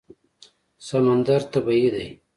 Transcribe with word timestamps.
سمندر 0.87 1.41
طبیعي 1.53 1.89
دی. 1.93 2.07